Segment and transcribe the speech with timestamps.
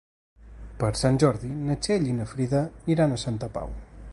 [0.83, 2.63] Per Sant Jordi na Txell i na Frida
[2.95, 3.79] iran a Santa Pau.